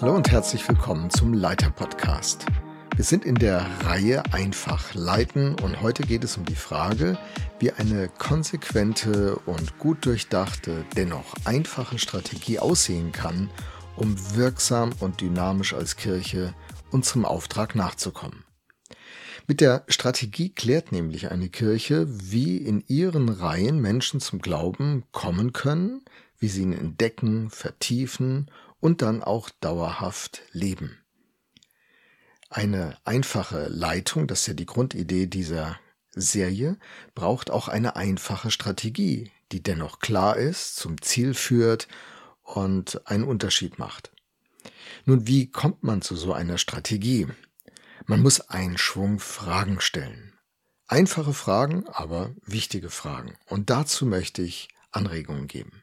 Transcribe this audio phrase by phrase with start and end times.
[0.00, 2.46] Hallo und herzlich willkommen zum Leiter Podcast.
[2.94, 7.18] Wir sind in der Reihe Einfach leiten und heute geht es um die Frage,
[7.58, 13.50] wie eine konsequente und gut durchdachte, dennoch einfache Strategie aussehen kann,
[13.96, 16.54] um wirksam und dynamisch als Kirche
[16.92, 18.44] unserem Auftrag nachzukommen.
[19.48, 25.52] Mit der Strategie klärt nämlich eine Kirche, wie in ihren Reihen Menschen zum Glauben kommen
[25.52, 26.02] können,
[26.38, 28.50] wie sie ihn entdecken, vertiefen
[28.80, 30.98] und dann auch dauerhaft leben.
[32.50, 35.78] Eine einfache Leitung, das ist ja die Grundidee dieser
[36.10, 36.78] Serie,
[37.14, 41.88] braucht auch eine einfache Strategie, die dennoch klar ist, zum Ziel führt
[42.42, 44.12] und einen Unterschied macht.
[45.04, 47.26] Nun, wie kommt man zu so einer Strategie?
[48.06, 50.32] Man muss einen Schwung Fragen stellen.
[50.86, 53.36] Einfache Fragen, aber wichtige Fragen.
[53.46, 55.82] Und dazu möchte ich Anregungen geben.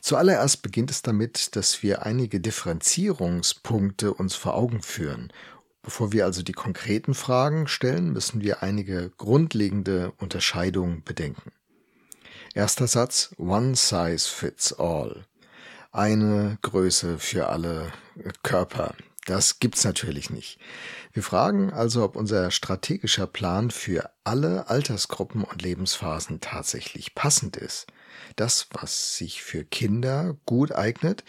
[0.00, 5.32] Zuallererst beginnt es damit, dass wir einige Differenzierungspunkte uns vor Augen führen.
[5.82, 11.52] Bevor wir also die konkreten Fragen stellen, müssen wir einige grundlegende Unterscheidungen bedenken.
[12.54, 15.26] Erster Satz, One size fits all.
[15.92, 17.92] Eine Größe für alle
[18.42, 18.94] Körper.
[19.26, 20.58] Das gibt's natürlich nicht.
[21.12, 27.86] Wir fragen also, ob unser strategischer Plan für alle Altersgruppen und Lebensphasen tatsächlich passend ist.
[28.36, 31.24] Das, was sich für Kinder gut eignet,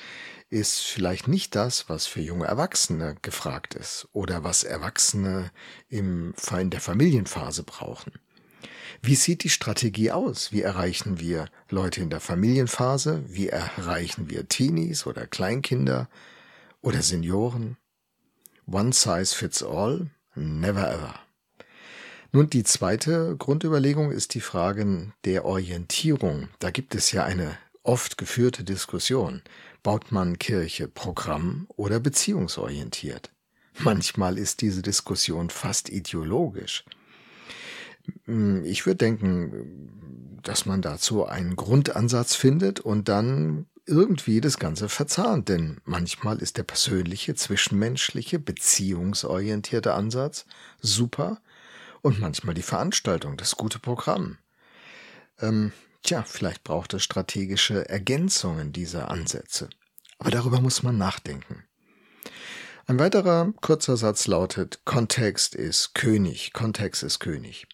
[0.50, 5.52] ist vielleicht nicht das, was für junge Erwachsene gefragt ist oder was Erwachsene
[5.88, 8.14] im, in der Familienphase brauchen.
[9.02, 10.52] Wie sieht die Strategie aus?
[10.52, 13.24] Wie erreichen wir Leute in der Familienphase?
[13.28, 16.10] Wie erreichen wir Teenies oder Kleinkinder
[16.82, 17.78] oder Senioren?
[18.68, 20.10] One size fits all?
[20.36, 21.20] Never ever.
[22.32, 26.50] Nun, die zweite Grundüberlegung ist die Frage der Orientierung.
[26.60, 29.42] Da gibt es ja eine oft geführte Diskussion.
[29.84, 33.32] Baut man Kirche programm- oder beziehungsorientiert?
[33.80, 36.84] Manchmal ist diese Diskussion fast ideologisch.
[38.26, 44.90] Hm, ich würde denken, dass man dazu einen Grundansatz findet und dann irgendwie das Ganze
[44.90, 50.46] verzahnt, denn manchmal ist der persönliche, zwischenmenschliche, beziehungsorientierte Ansatz
[50.82, 51.40] super
[52.02, 54.38] und manchmal die Veranstaltung, das gute Programm.
[55.40, 55.72] Ähm,
[56.04, 59.70] tja, vielleicht braucht es strategische Ergänzungen dieser Ansätze.
[60.18, 61.64] Aber darüber muss man nachdenken.
[62.88, 67.68] Ein weiterer kurzer Satz lautet, Kontext ist König, Kontext ist König.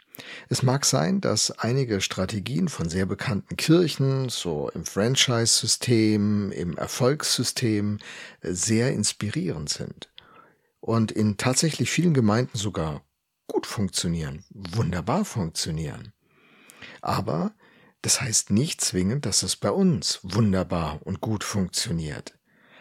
[0.49, 7.99] Es mag sein, dass einige Strategien von sehr bekannten Kirchen, so im Franchise-System, im Erfolgssystem,
[8.41, 10.11] sehr inspirierend sind
[10.79, 13.03] und in tatsächlich vielen Gemeinden sogar
[13.47, 16.13] gut funktionieren, wunderbar funktionieren.
[17.01, 17.53] Aber
[18.01, 22.37] das heißt nicht zwingend, dass es bei uns wunderbar und gut funktioniert.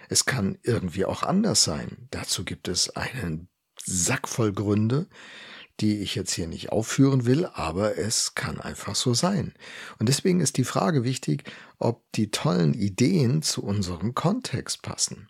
[0.08, 2.08] Es kann irgendwie auch anders sein.
[2.10, 3.48] Dazu gibt es einen
[3.84, 5.08] Sack voll Gründe,
[5.80, 9.54] die ich jetzt hier nicht aufführen will, aber es kann einfach so sein.
[9.98, 11.44] Und deswegen ist die Frage wichtig,
[11.78, 15.28] ob die tollen Ideen zu unserem Kontext passen.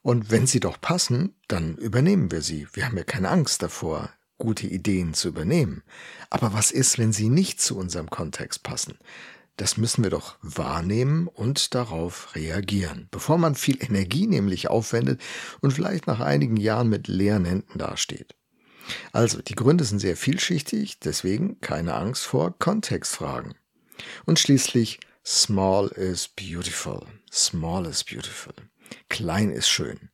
[0.00, 2.66] Und wenn sie doch passen, dann übernehmen wir sie.
[2.72, 5.82] Wir haben ja keine Angst davor, gute Ideen zu übernehmen.
[6.30, 8.98] Aber was ist, wenn sie nicht zu unserem Kontext passen?
[9.56, 15.20] Das müssen wir doch wahrnehmen und darauf reagieren, bevor man viel Energie nämlich aufwendet
[15.60, 18.37] und vielleicht nach einigen Jahren mit leeren Händen dasteht.
[19.12, 23.54] Also, die Gründe sind sehr vielschichtig, deswegen keine Angst vor Kontextfragen.
[24.26, 27.04] Und schließlich, small is beautiful.
[27.30, 28.54] Small is beautiful.
[29.08, 30.10] Klein ist schön.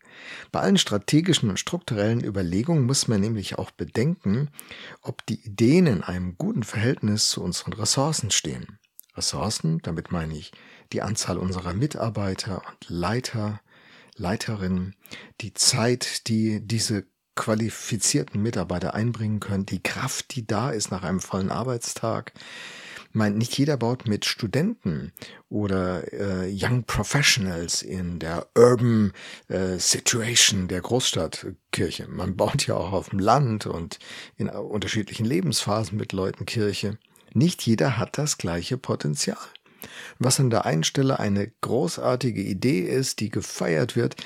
[0.53, 4.51] Bei allen strategischen und strukturellen Überlegungen muss man nämlich auch bedenken,
[5.03, 8.79] ob die Ideen in einem guten Verhältnis zu unseren Ressourcen stehen.
[9.17, 10.53] Ressourcen, damit meine ich
[10.93, 13.61] die Anzahl unserer Mitarbeiter und Leiter,
[14.17, 14.95] Leiterinnen,
[15.41, 21.21] die Zeit, die diese qualifizierten Mitarbeiter einbringen können, die Kraft, die da ist nach einem
[21.21, 22.33] vollen Arbeitstag,
[23.15, 25.13] meine, nicht jeder baut mit Studenten
[25.49, 29.13] oder äh, Young Professionals in der Urban
[29.49, 32.09] äh, Situation der Großstadtkirche.
[32.09, 33.99] Man baut ja auch auf dem Land und
[34.37, 36.99] in unterschiedlichen Lebensphasen mit Leuten Kirche.
[37.33, 39.39] Nicht jeder hat das gleiche Potenzial.
[40.19, 44.17] Was an der einen Stelle eine großartige Idee ist, die gefeiert wird,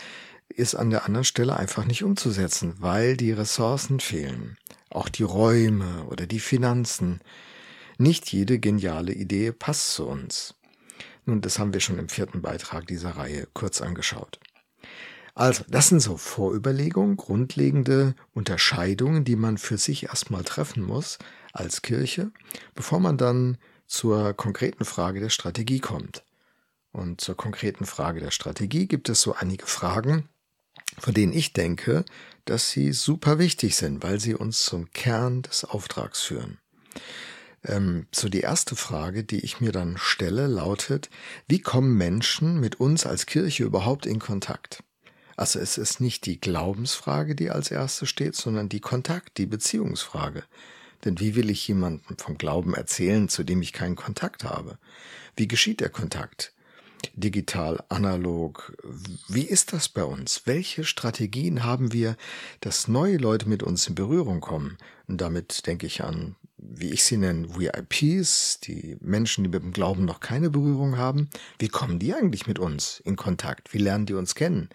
[0.59, 4.59] ist an der anderen Stelle einfach nicht umzusetzen, weil die Ressourcen fehlen.
[4.91, 7.21] Auch die Räume oder die Finanzen.
[7.97, 10.55] Nicht jede geniale Idee passt zu uns.
[11.25, 14.41] Nun, das haben wir schon im vierten Beitrag dieser Reihe kurz angeschaut.
[15.35, 21.19] Also, das sind so Vorüberlegungen, grundlegende Unterscheidungen, die man für sich erstmal treffen muss
[21.53, 22.33] als Kirche,
[22.75, 26.25] bevor man dann zur konkreten Frage der Strategie kommt.
[26.91, 30.29] Und zur konkreten Frage der Strategie gibt es so einige Fragen,
[30.99, 32.05] von denen ich denke,
[32.45, 36.59] dass sie super wichtig sind, weil sie uns zum Kern des Auftrags führen.
[37.65, 41.11] Ähm, so die erste Frage, die ich mir dann stelle, lautet,
[41.47, 44.83] wie kommen Menschen mit uns als Kirche überhaupt in Kontakt?
[45.37, 50.43] Also es ist nicht die Glaubensfrage, die als erste steht, sondern die Kontakt, die Beziehungsfrage.
[51.05, 54.79] Denn wie will ich jemandem vom Glauben erzählen, zu dem ich keinen Kontakt habe?
[55.37, 56.53] Wie geschieht der Kontakt?
[57.15, 58.77] Digital, analog.
[59.29, 60.43] Wie ist das bei uns?
[60.45, 62.17] Welche Strategien haben wir,
[62.61, 64.79] dass neue Leute mit uns in Berührung kommen?
[65.07, 69.73] Und damit denke ich an, wie ich sie nenne, VIPs, die Menschen, die mit dem
[69.73, 71.31] Glauben noch keine Berührung haben.
[71.59, 73.73] Wie kommen die eigentlich mit uns in Kontakt?
[73.73, 74.69] Wie lernen die uns kennen?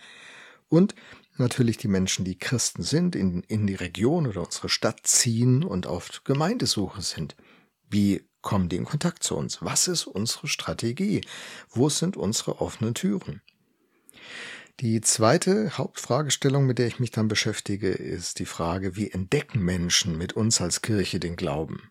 [0.69, 0.95] Und
[1.37, 5.87] natürlich die Menschen, die Christen sind, in, in die Region oder unsere Stadt ziehen und
[5.87, 7.35] auf Gemeindesuche sind.
[7.89, 9.57] Wie kommen die in Kontakt zu uns?
[9.61, 11.21] Was ist unsere Strategie?
[11.69, 13.41] Wo sind unsere offenen Türen?
[14.79, 20.17] Die zweite Hauptfragestellung, mit der ich mich dann beschäftige, ist die Frage, wie entdecken Menschen
[20.17, 21.89] mit uns als Kirche den Glauben?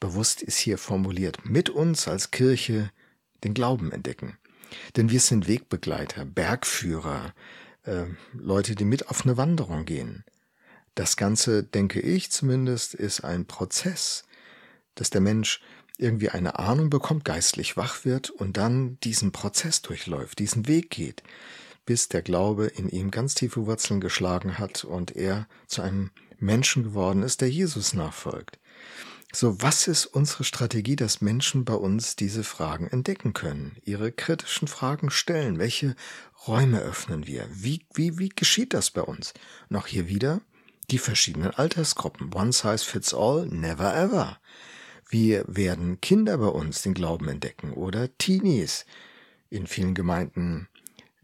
[0.00, 2.90] Bewusst ist hier formuliert, mit uns als Kirche
[3.44, 4.38] den Glauben entdecken.
[4.96, 7.34] Denn wir sind Wegbegleiter, Bergführer,
[7.84, 10.24] äh, Leute, die mit auf eine Wanderung gehen.
[10.94, 14.24] Das Ganze, denke ich zumindest, ist ein Prozess,
[14.94, 15.60] dass der Mensch
[15.98, 21.22] irgendwie eine Ahnung bekommt, geistlich wach wird und dann diesen Prozess durchläuft, diesen Weg geht,
[21.84, 26.82] bis der Glaube in ihm ganz tiefe Wurzeln geschlagen hat und er zu einem Menschen
[26.82, 28.58] geworden ist, der Jesus nachfolgt.
[29.34, 34.68] So, was ist unsere Strategie, dass Menschen bei uns diese Fragen entdecken können, ihre kritischen
[34.68, 35.58] Fragen stellen?
[35.58, 35.96] Welche
[36.46, 37.48] Räume öffnen wir?
[37.50, 39.32] Wie, wie, wie geschieht das bei uns?
[39.70, 40.42] Noch hier wieder
[40.90, 42.34] die verschiedenen Altersgruppen.
[42.34, 44.38] One size fits all, never ever.
[45.12, 48.86] Wie werden Kinder bei uns den Glauben entdecken oder Teenies?
[49.50, 50.68] In vielen Gemeinden,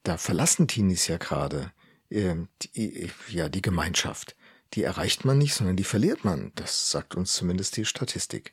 [0.05, 1.73] da verlassen Teenies ja gerade
[2.11, 4.37] äh, die, ja die Gemeinschaft
[4.75, 6.53] die erreicht man nicht, sondern die verliert man.
[6.55, 8.53] Das sagt uns zumindest die Statistik.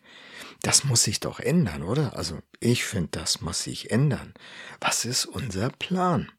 [0.61, 2.15] Das muss sich doch ändern, oder?
[2.15, 4.33] Also ich finde, das muss sich ändern.
[4.79, 6.31] Was ist unser Plan?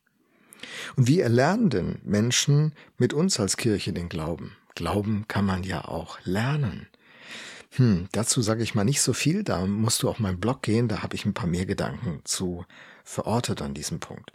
[0.96, 4.56] Und wie erlernen denn Menschen mit uns als Kirche den Glauben?
[4.75, 6.88] Glauben kann man ja auch lernen.
[7.76, 10.88] Hm, dazu sage ich mal nicht so viel, da musst du auf meinen Blog gehen,
[10.88, 12.64] da habe ich ein paar mehr Gedanken zu
[13.05, 14.32] verortet an diesem Punkt.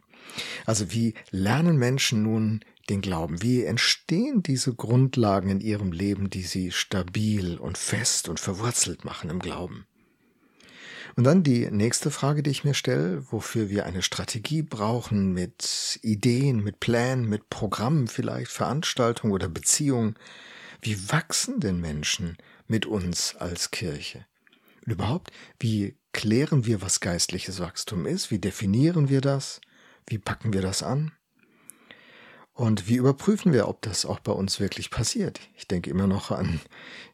[0.66, 3.42] Also wie lernen Menschen nun den Glauben?
[3.42, 9.30] Wie entstehen diese Grundlagen in ihrem Leben, die sie stabil und fest und verwurzelt machen
[9.30, 9.86] im Glauben?
[11.16, 16.00] Und dann die nächste Frage, die ich mir stelle, wofür wir eine Strategie brauchen mit
[16.04, 20.16] Ideen, mit Plänen, mit Programmen vielleicht, Veranstaltungen oder Beziehungen.
[20.82, 22.38] Wie wachsen denn Menschen
[22.68, 24.26] mit uns als Kirche?
[24.86, 28.32] Und überhaupt, wie klären wir, was geistliches Wachstum ist?
[28.32, 29.62] Wie definieren wir das?
[30.08, 31.12] Wie packen wir das an?
[32.54, 35.40] Und wie überprüfen wir, ob das auch bei uns wirklich passiert?
[35.56, 36.60] Ich denke immer noch an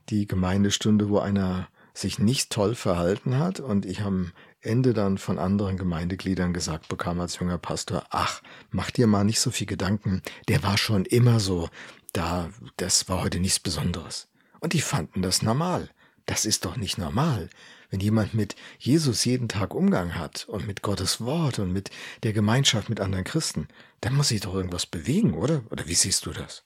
[0.10, 4.32] die Gemeindestunde, wo einer sich nicht toll verhalten hat und ich am
[4.68, 9.40] Ende dann von anderen Gemeindegliedern gesagt bekam als junger Pastor, ach, mach dir mal nicht
[9.40, 11.70] so viel Gedanken, der war schon immer so,
[12.14, 14.28] da, das war heute nichts Besonderes.
[14.60, 15.90] Und die fanden das normal.
[16.26, 17.50] Das ist doch nicht normal.
[17.90, 21.90] Wenn jemand mit Jesus jeden Tag Umgang hat und mit Gottes Wort und mit
[22.24, 23.70] der Gemeinschaft mit anderen Christen,
[24.02, 25.64] dann muss sich doch irgendwas bewegen, oder?
[25.70, 26.64] Oder wie siehst du das?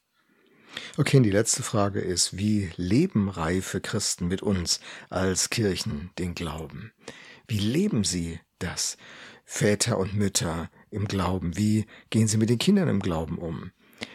[0.97, 4.79] Okay, und die letzte Frage ist, wie leben reife Christen mit uns
[5.09, 6.91] als Kirchen den Glauben?
[7.51, 8.95] Wie leben sie das?
[9.43, 13.71] Väter und Mütter im Glauben, wie gehen sie mit den Kindern im Glauben um?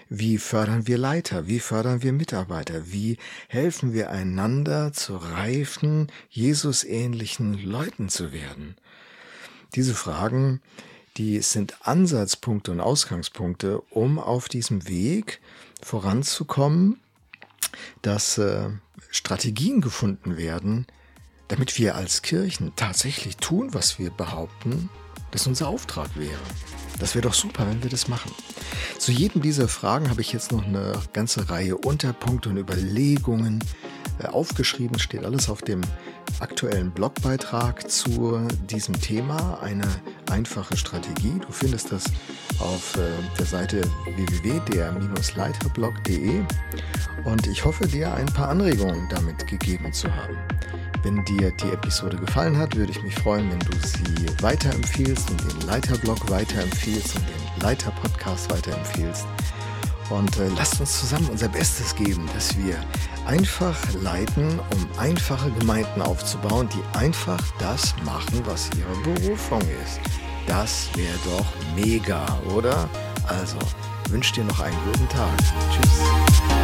[0.08, 1.46] Wie fördern wir Leiter?
[1.46, 2.90] Wie fördern wir Mitarbeiter?
[2.90, 8.74] Wie helfen wir einander zu reifen, Jesus-ähnlichen Leuten zu werden?
[9.74, 10.62] Diese Fragen,
[11.18, 15.42] die sind Ansatzpunkte und Ausgangspunkte, um auf diesem Weg
[15.82, 17.00] voranzukommen,
[18.00, 18.70] dass äh,
[19.10, 20.86] Strategien gefunden werden,
[21.48, 24.90] damit wir als Kirchen tatsächlich tun, was wir behaupten,
[25.30, 26.40] dass unser Auftrag wäre.
[26.98, 28.32] Das wäre doch super, wenn wir das machen.
[28.98, 33.62] Zu jedem dieser Fragen habe ich jetzt noch eine ganze Reihe Unterpunkte und Überlegungen
[34.18, 34.98] äh, aufgeschrieben.
[34.98, 35.82] Steht alles auf dem
[36.40, 39.60] aktuellen Blogbeitrag zu diesem Thema.
[39.60, 39.86] Eine
[40.30, 41.38] einfache Strategie.
[41.38, 42.04] Du findest das
[42.58, 43.82] auf äh, der Seite
[44.16, 46.42] www.der-leiterblog.de
[47.24, 50.36] und ich hoffe, dir ein paar Anregungen damit gegeben zu haben.
[51.06, 55.40] Wenn dir die Episode gefallen hat, würde ich mich freuen, wenn du sie weiterempfiehlst und
[55.40, 59.24] den Leiterblog weiterempfiehlst und den Leiter-Podcast weiterempfiehlst.
[60.10, 62.74] Und äh, lasst uns zusammen unser Bestes geben, dass wir
[63.24, 70.00] einfach leiten, um einfache Gemeinden aufzubauen, die einfach das machen, was ihre Berufung ist.
[70.48, 71.46] Das wäre doch
[71.76, 72.88] mega, oder?
[73.28, 73.58] Also,
[74.08, 75.38] wünsche dir noch einen guten Tag.
[75.70, 76.55] Tschüss.